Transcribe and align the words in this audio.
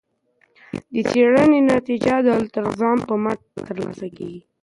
د 0.93 0.95
څیړنې 1.09 1.59
نتیجه 1.73 2.15
د 2.23 2.27
الالتزام 2.35 2.97
په 3.07 3.13
مټ 3.23 3.39
ترلاسه 3.67 4.07
کیږي. 4.17 4.41